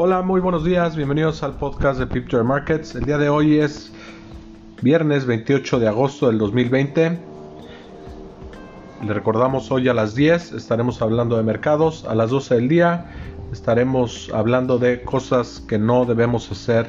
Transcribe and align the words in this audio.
Hola, 0.00 0.22
muy 0.22 0.40
buenos 0.40 0.62
días, 0.62 0.94
bienvenidos 0.94 1.42
al 1.42 1.54
podcast 1.54 1.98
de 1.98 2.06
Picture 2.06 2.44
Markets. 2.44 2.94
El 2.94 3.02
día 3.02 3.18
de 3.18 3.28
hoy 3.28 3.58
es 3.58 3.92
viernes 4.80 5.26
28 5.26 5.80
de 5.80 5.88
agosto 5.88 6.28
del 6.28 6.38
2020. 6.38 7.18
Le 9.04 9.12
recordamos 9.12 9.72
hoy 9.72 9.88
a 9.88 9.94
las 9.94 10.14
10 10.14 10.52
estaremos 10.52 11.02
hablando 11.02 11.36
de 11.36 11.42
mercados, 11.42 12.04
a 12.04 12.14
las 12.14 12.30
12 12.30 12.54
del 12.54 12.68
día 12.68 13.10
estaremos 13.52 14.30
hablando 14.32 14.78
de 14.78 15.02
cosas 15.02 15.64
que 15.66 15.80
no 15.80 16.04
debemos 16.04 16.48
hacer 16.52 16.86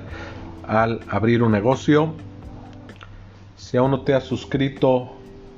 al 0.67 0.99
abrir 1.09 1.41
un 1.41 1.51
negocio. 1.51 2.13
Si 3.55 3.75
aún 3.75 3.89
no 3.89 4.01
te 4.01 4.13
has 4.13 4.25
suscrito 4.25 5.09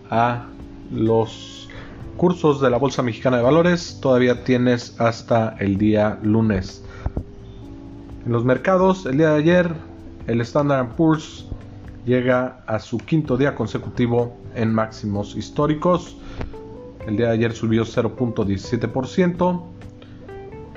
a 0.10 0.46
los 0.90 1.68
cursos 2.16 2.62
de 2.62 2.70
la 2.70 2.78
Bolsa 2.78 3.04
Mexicana 3.04 3.36
de 3.36 3.44
Valores, 3.44 4.00
todavía 4.02 4.46
tienes 4.46 4.98
hasta 5.02 5.58
el 5.60 5.78
día 5.78 6.18
lunes. 6.24 6.86
En 8.26 8.32
los 8.32 8.46
mercados, 8.46 9.06
el 9.08 9.18
día 9.18 9.32
de 9.32 9.40
ayer, 9.40 9.74
el 10.28 10.42
Standard 10.42 10.96
Poor's 10.96 11.48
llega 12.06 12.64
a 12.68 12.78
su 12.78 13.00
quinto 13.00 13.36
día 13.36 13.56
consecutivo 13.56 14.38
en 14.54 14.72
máximos 14.74 15.36
históricos. 15.36 16.18
El 17.08 17.18
día 17.18 17.26
de 17.28 17.34
ayer 17.34 17.54
subió 17.54 17.84
0.17%. 17.84 19.64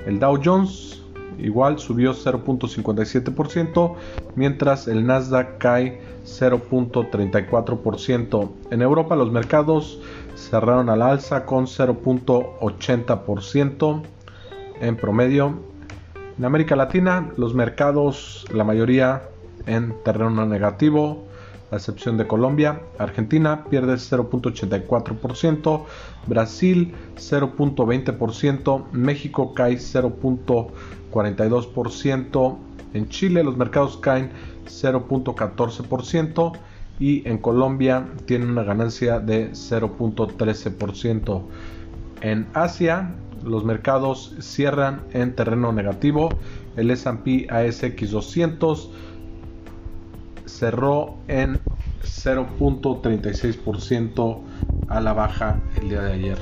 El 0.07 0.19
Dow 0.19 0.41
Jones 0.43 1.03
igual 1.39 1.79
subió 1.79 2.15
0.57%, 2.15 3.95
mientras 4.37 4.89
el 4.89 5.07
Nasdaq 5.07 5.59
cae 5.59 6.01
0.34%. 6.25 8.51
En 8.71 8.81
Europa 8.81 9.17
los 9.17 9.31
mercados 9.31 10.01
cerraron 10.35 10.89
al 10.89 11.03
alza 11.03 11.45
con 11.45 11.67
0.80% 11.67 14.03
en 14.81 14.97
promedio. 14.97 15.74
En 16.37 16.45
América 16.45 16.75
Latina 16.75 17.31
los 17.37 17.55
mercados, 17.55 18.45
la 18.53 18.65
mayoría 18.65 19.23
en 19.67 19.95
terreno 20.05 20.45
negativo, 20.45 21.23
a 21.71 21.77
excepción 21.77 22.17
de 22.17 22.27
Colombia. 22.27 22.81
Argentina 22.99 23.63
pierde 23.71 23.95
0.84%, 23.95 25.85
Brasil 26.27 26.93
0.20%, 27.17 28.91
México 28.91 29.55
cae 29.55 29.75
0.42%, 29.75 32.57
en 32.95 33.09
Chile 33.09 33.45
los 33.45 33.57
mercados 33.57 33.97
caen 33.99 34.33
0.14% 34.67 36.53
y 36.99 37.29
en 37.29 37.39
Colombia 37.39 38.09
tiene 38.27 38.47
una 38.47 38.65
ganancia 38.65 39.21
de 39.21 39.53
0.13%. 39.53 41.43
En 42.23 42.49
Asia 42.55 43.15
los 43.45 43.65
mercados 43.65 44.35
cierran 44.41 45.03
en 45.13 45.35
terreno 45.35 45.73
negativo. 45.73 46.29
El 46.77 46.91
S&P 46.91 47.47
ASX 47.49 48.11
200 48.11 48.91
cerró 50.47 51.15
en 51.29 51.61
0.36% 52.03 54.41
a 54.89 55.01
la 55.01 55.13
baja 55.13 55.61
el 55.81 55.89
día 55.89 56.03
de 56.03 56.13
ayer. 56.13 56.39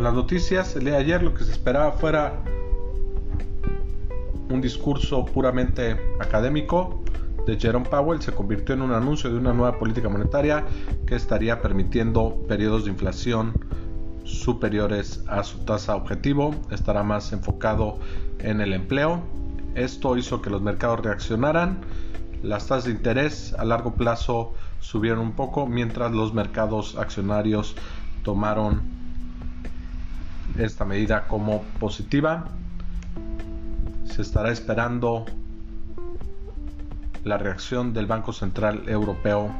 Las 0.00 0.14
noticias, 0.14 0.74
el 0.76 0.84
día 0.84 0.94
de 0.94 1.00
ayer 1.00 1.22
lo 1.22 1.34
que 1.34 1.44
se 1.44 1.52
esperaba 1.52 1.92
fuera 1.92 2.42
un 4.50 4.60
discurso 4.60 5.24
puramente 5.24 5.96
académico 6.20 7.02
de 7.46 7.58
Jerome 7.58 7.88
Powell 7.88 8.22
se 8.22 8.32
convirtió 8.32 8.74
en 8.74 8.82
un 8.82 8.92
anuncio 8.92 9.30
de 9.30 9.36
una 9.36 9.52
nueva 9.52 9.78
política 9.78 10.08
monetaria 10.08 10.64
que 11.06 11.16
estaría 11.16 11.60
permitiendo 11.60 12.36
periodos 12.46 12.84
de 12.84 12.90
inflación 12.90 13.52
superiores 14.24 15.24
a 15.28 15.42
su 15.42 15.58
tasa 15.58 15.96
objetivo, 15.96 16.54
estará 16.70 17.02
más 17.02 17.32
enfocado 17.32 17.98
en 18.38 18.60
el 18.60 18.72
empleo. 18.72 19.22
Esto 19.74 20.16
hizo 20.16 20.42
que 20.42 20.50
los 20.50 20.62
mercados 20.62 21.00
reaccionaran 21.00 21.78
las 22.42 22.66
tasas 22.66 22.84
de 22.86 22.90
interés 22.90 23.54
a 23.56 23.64
largo 23.64 23.94
plazo 23.94 24.52
subieron 24.80 25.20
un 25.20 25.32
poco 25.32 25.66
mientras 25.66 26.10
los 26.10 26.34
mercados 26.34 26.96
accionarios 26.96 27.76
tomaron 28.24 28.82
esta 30.58 30.84
medida 30.84 31.28
como 31.28 31.62
positiva. 31.78 32.48
Se 34.04 34.22
estará 34.22 34.50
esperando 34.50 35.24
la 37.22 37.38
reacción 37.38 37.92
del 37.94 38.06
Banco 38.06 38.32
Central 38.32 38.88
Europeo 38.88 39.54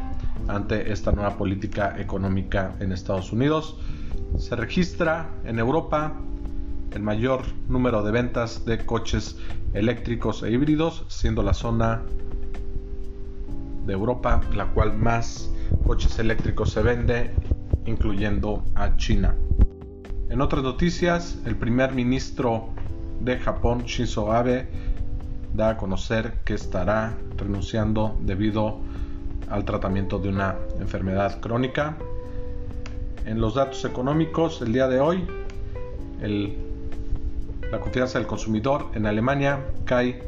ante 0.49 0.93
esta 0.93 1.13
nueva 1.13 1.37
política 1.37 1.95
económica 2.01 2.75
en 2.81 2.91
Estados 2.91 3.33
Unidos. 3.33 3.79
Se 4.39 4.57
registra 4.57 5.31
en 5.45 5.59
Europa 5.59 6.13
el 6.93 7.03
mayor 7.03 7.43
número 7.69 8.03
de 8.03 8.13
ventas 8.13 8.65
de 8.65 8.85
coches 8.85 9.37
eléctricos 9.75 10.43
e 10.43 10.51
híbridos, 10.51 11.05
siendo 11.09 11.43
la 11.43 11.55
zona 11.55 12.03
de 13.87 13.93
Europa, 13.93 14.41
la 14.55 14.67
cual 14.67 14.97
más 14.97 15.51
coches 15.87 16.19
eléctricos 16.19 16.71
se 16.71 16.83
vende, 16.83 17.31
incluyendo 17.87 18.65
a 18.75 18.97
China. 18.97 19.35
En 20.29 20.41
otras 20.41 20.63
noticias, 20.63 21.39
el 21.45 21.57
primer 21.57 21.93
ministro 21.93 22.69
de 23.21 23.39
Japón, 23.39 23.85
Shinzo 23.85 24.33
Abe, 24.33 24.69
da 25.55 25.71
a 25.71 25.77
conocer 25.77 26.39
que 26.45 26.55
estará 26.55 27.15
renunciando 27.37 28.17
debido 28.21 28.79
al 29.51 29.65
tratamiento 29.65 30.19
de 30.19 30.31
una 30.31 30.57
enfermedad 30.81 31.41
crónica. 31.41 31.97
En 33.25 33.41
los 33.41 33.55
datos 33.55 33.85
económicos, 33.85 34.61
el 34.63 34.73
día 34.73 34.89
de 34.89 35.01
hoy, 35.01 35.27
la 37.71 37.81
confianza 37.81 38.19
del 38.19 38.27
consumidor 38.27 38.87
en 38.95 39.07
Alemania 39.07 39.65
cae 39.85 40.23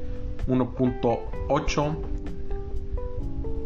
1.8 0.46 1.96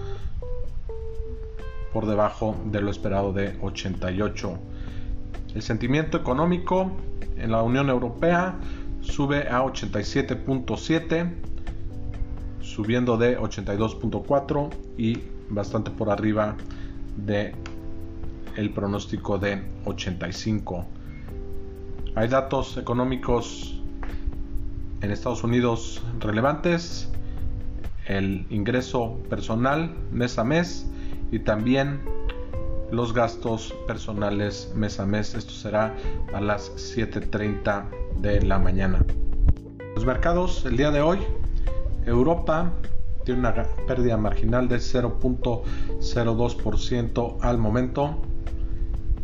por 1.93 2.05
debajo 2.05 2.57
de 2.65 2.81
lo 2.81 2.91
esperado 2.91 3.31
de 3.33 3.57
88. 3.61 4.59
El 5.55 5.61
sentimiento 5.63 6.17
económico 6.17 6.91
en 7.37 7.51
la 7.51 7.63
Unión 7.63 7.89
Europea 7.89 8.55
sube 9.01 9.47
a 9.49 9.63
87.7, 9.63 11.31
subiendo 12.61 13.17
de 13.17 13.39
82.4 13.39 14.69
y 14.97 15.17
bastante 15.49 15.89
por 15.89 16.09
arriba 16.09 16.55
de 17.17 17.53
el 18.55 18.71
pronóstico 18.71 19.39
de 19.39 19.63
85. 19.85 20.85
Hay 22.15 22.27
datos 22.27 22.77
económicos 22.77 23.81
en 25.01 25.11
Estados 25.11 25.43
Unidos 25.43 26.03
relevantes, 26.19 27.09
el 28.05 28.45
ingreso 28.49 29.17
personal 29.29 29.95
mes 30.11 30.37
a 30.37 30.43
mes 30.43 30.85
y 31.31 31.39
también 31.39 32.01
los 32.91 33.13
gastos 33.13 33.73
personales 33.87 34.73
mes 34.75 34.99
a 34.99 35.05
mes. 35.05 35.35
Esto 35.35 35.51
será 35.51 35.95
a 36.33 36.41
las 36.41 36.75
7.30 36.75 37.85
de 38.21 38.41
la 38.41 38.59
mañana. 38.59 39.05
Los 39.95 40.05
mercados 40.05 40.65
el 40.65 40.75
día 40.77 40.91
de 40.91 41.01
hoy, 41.01 41.19
Europa 42.05 42.71
tiene 43.25 43.39
una 43.41 43.53
pérdida 43.87 44.15
marginal 44.17 44.67
de 44.67 44.75
0.02% 44.77 47.37
al 47.41 47.57
momento. 47.57 48.21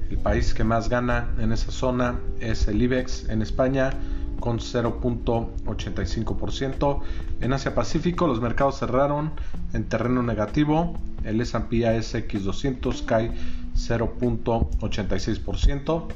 El 0.10 0.18
país 0.18 0.52
que 0.54 0.64
más 0.64 0.90
gana 0.90 1.36
en 1.40 1.52
esa 1.52 1.72
zona 1.72 2.20
es 2.40 2.68
el 2.68 2.82
IBEX 2.82 3.30
en 3.30 3.42
España 3.42 3.92
con 4.40 4.60
0.85%. 4.60 7.00
En 7.42 7.54
Asia 7.54 7.74
Pacífico 7.74 8.28
los 8.28 8.40
mercados 8.42 8.78
cerraron 8.80 9.32
en 9.74 9.90
terreno 9.90 10.22
negativo. 10.22 10.94
El 11.26 11.42
S&P 11.42 11.86
ASX 11.88 12.44
200 12.44 13.02
cae 13.02 13.32
0.86%, 13.76 16.08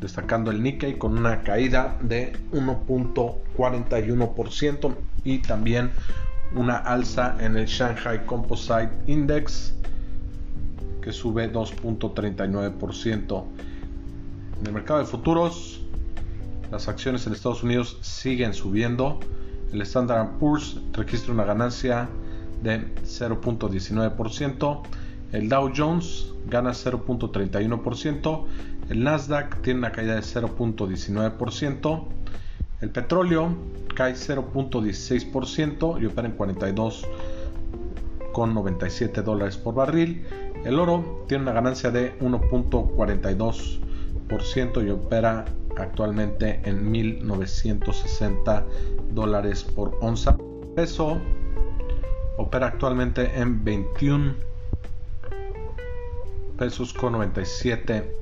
destacando 0.00 0.50
el 0.50 0.62
Nikkei 0.62 0.96
con 0.96 1.18
una 1.18 1.42
caída 1.42 1.98
de 2.00 2.32
1.41% 2.52 4.94
y 5.24 5.38
también 5.38 5.90
una 6.54 6.76
alza 6.76 7.36
en 7.40 7.56
el 7.56 7.66
Shanghai 7.66 8.24
Composite 8.24 8.90
Index 9.06 9.74
que 11.02 11.12
sube 11.12 11.52
2.39%. 11.52 13.44
En 14.60 14.66
el 14.66 14.72
mercado 14.72 15.00
de 15.00 15.06
futuros, 15.06 15.80
las 16.70 16.88
acciones 16.88 17.26
en 17.26 17.34
Estados 17.34 17.62
Unidos 17.62 17.98
siguen 18.00 18.54
subiendo. 18.54 19.20
El 19.72 19.82
Standard 19.82 20.38
Poor's 20.38 20.80
registra 20.92 21.34
una 21.34 21.44
ganancia 21.44 22.08
de 22.64 22.92
0.19%. 23.04 24.82
El 25.32 25.48
Dow 25.48 25.72
Jones 25.74 26.34
gana 26.48 26.70
0.31%. 26.70 28.44
El 28.88 29.02
Nasdaq 29.04 29.62
tiene 29.62 29.78
una 29.78 29.92
caída 29.92 30.16
de 30.16 30.22
0.19%. 30.22 32.04
El 32.80 32.90
petróleo 32.90 33.54
cae 33.94 34.14
0.16% 34.14 36.02
y 36.02 36.06
opera 36.06 36.26
en 36.28 36.36
42,97 36.36 39.22
dólares 39.22 39.56
por 39.56 39.74
barril. 39.74 40.26
El 40.64 40.80
oro 40.80 41.24
tiene 41.28 41.44
una 41.44 41.52
ganancia 41.52 41.90
de 41.90 42.18
1.42% 42.20 44.86
y 44.86 44.90
opera 44.90 45.44
actualmente 45.76 46.60
en 46.64 46.90
1960 46.90 48.64
dólares 49.12 49.64
por 49.64 49.98
onza. 50.00 50.38
Peso 50.74 51.20
opera 52.36 52.68
actualmente 52.68 53.38
en 53.38 53.64
21 53.64 54.34
pesos 56.58 56.92
con 56.92 57.12
97 57.12 58.12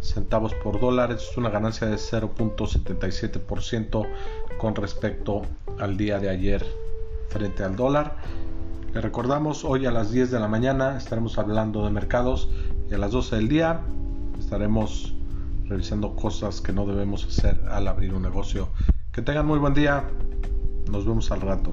centavos 0.00 0.54
por 0.54 0.80
dólar. 0.80 1.12
Es 1.12 1.36
una 1.36 1.50
ganancia 1.50 1.86
de 1.86 1.96
0.77% 1.96 4.06
con 4.58 4.74
respecto 4.74 5.42
al 5.78 5.96
día 5.96 6.18
de 6.18 6.30
ayer 6.30 6.64
frente 7.28 7.64
al 7.64 7.76
dólar. 7.76 8.16
Le 8.94 9.00
recordamos, 9.00 9.64
hoy 9.64 9.86
a 9.86 9.90
las 9.90 10.10
10 10.10 10.30
de 10.30 10.40
la 10.40 10.48
mañana 10.48 10.96
estaremos 10.96 11.38
hablando 11.38 11.84
de 11.84 11.90
mercados 11.90 12.48
y 12.90 12.94
a 12.94 12.98
las 12.98 13.10
12 13.10 13.36
del 13.36 13.48
día 13.48 13.82
estaremos 14.38 15.14
revisando 15.64 16.14
cosas 16.14 16.60
que 16.60 16.72
no 16.72 16.86
debemos 16.86 17.26
hacer 17.26 17.60
al 17.68 17.88
abrir 17.88 18.14
un 18.14 18.22
negocio. 18.22 18.68
Que 19.12 19.22
tengan 19.22 19.46
muy 19.46 19.58
buen 19.58 19.74
día. 19.74 20.04
Nos 20.90 21.04
vemos 21.04 21.30
al 21.30 21.40
rato. 21.40 21.72